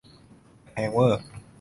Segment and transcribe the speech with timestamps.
[0.63, 1.21] แต่แพงเว่อร์